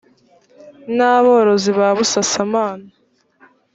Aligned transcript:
n 0.95 0.97
aborozi 1.13 1.71
ba 1.77 1.87
busasamana 1.97 2.87